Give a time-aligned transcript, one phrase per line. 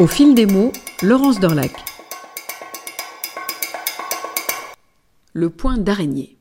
[0.00, 0.72] Au fil des mots,
[1.02, 1.72] Laurence Dorlac.
[5.34, 6.38] Le point d'araignée.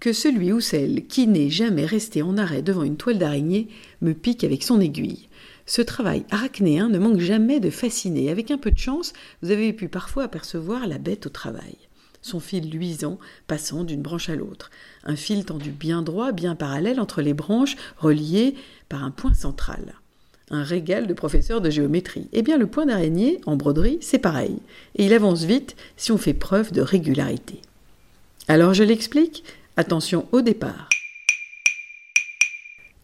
[0.00, 3.68] Que celui ou celle qui n'est jamais resté en arrêt devant une toile d'araignée
[4.02, 5.30] me pique avec son aiguille.
[5.64, 8.28] Ce travail arachnéen ne manque jamais de fasciner.
[8.28, 11.78] Avec un peu de chance, vous avez pu parfois apercevoir la bête au travail.
[12.20, 14.70] Son fil luisant passant d'une branche à l'autre.
[15.04, 18.56] Un fil tendu bien droit, bien parallèle entre les branches, reliées
[18.90, 19.94] par un point central
[20.60, 22.28] régal de professeur de géométrie.
[22.34, 24.58] Eh bien, le point d'araignée, en broderie, c'est pareil.
[24.96, 27.60] Et il avance vite si on fait preuve de régularité.
[28.48, 29.44] Alors je l'explique.
[29.78, 30.90] Attention au départ.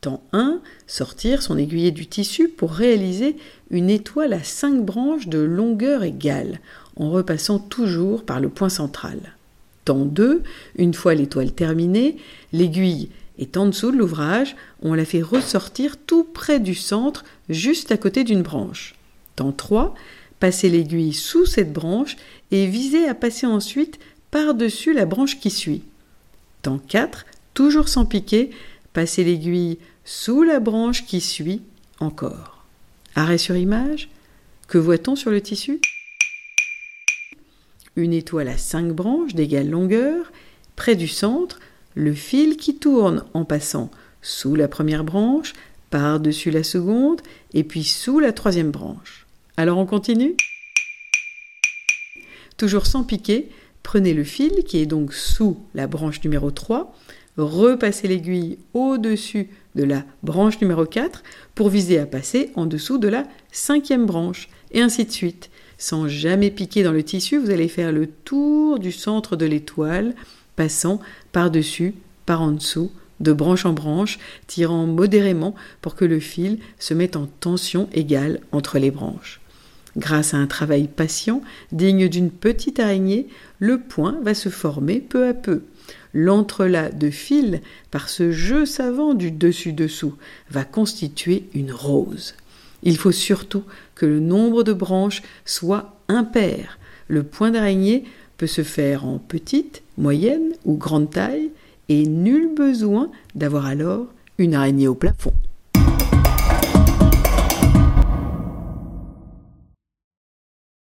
[0.00, 3.36] Temps 1, sortir son aiguillé du tissu pour réaliser
[3.70, 6.60] une étoile à 5 branches de longueur égale,
[6.96, 9.18] en repassant toujours par le point central.
[9.84, 10.42] Temps 2,
[10.76, 12.16] une fois l'étoile terminée,
[12.52, 17.90] l'aiguille est en dessous de l'ouvrage, on la fait ressortir tout près du centre, juste
[17.92, 18.94] à côté d'une branche.
[19.36, 19.94] Temps 3,
[20.38, 22.16] passez l'aiguille sous cette branche
[22.50, 23.98] et visez à passer ensuite
[24.30, 25.82] par-dessus la branche qui suit.
[26.62, 28.50] Temps 4, toujours sans piquer,
[28.92, 31.62] passez l'aiguille sous la branche qui suit
[32.00, 32.64] encore.
[33.14, 34.08] Arrêt sur image.
[34.66, 35.80] Que voit-on sur le tissu?
[37.96, 40.32] Une étoile à 5 branches d'égale longueur,
[40.74, 41.60] près du centre,
[41.94, 43.90] le fil qui tourne en passant
[44.22, 45.52] sous la première branche,
[45.90, 47.20] par-dessus la seconde,
[47.52, 49.26] et puis sous la troisième branche.
[49.56, 50.34] Alors on continue?
[52.56, 53.48] Toujours sans piquer,
[53.82, 56.94] prenez le fil qui est donc sous la branche numéro 3,
[57.36, 61.22] repassez l'aiguille au-dessus de la branche numéro 4
[61.54, 65.50] pour viser à passer en dessous de la cinquième branche, et ainsi de suite.
[65.78, 70.14] Sans jamais piquer dans le tissu, vous allez faire le tour du centre de l'étoile
[70.56, 71.00] passant
[71.32, 71.94] par-dessus,
[72.26, 77.16] par en dessous, de branche en branche, tirant modérément pour que le fil se mette
[77.16, 79.40] en tension égale entre les branches.
[79.96, 83.28] Grâce à un travail patient, digne d'une petite araignée,
[83.60, 85.62] le point va se former peu à peu.
[86.12, 90.14] L'entrelac de fil, par ce jeu savant du dessus-dessous,
[90.50, 92.34] va constituer une rose.
[92.82, 93.64] Il faut surtout
[93.94, 96.78] que le nombre de branches soit impair.
[97.06, 98.04] Le point d'araignée
[98.36, 101.50] peut se faire en petite, moyenne ou grande taille,
[101.88, 104.06] et nul besoin d'avoir alors
[104.38, 105.32] une araignée au plafond.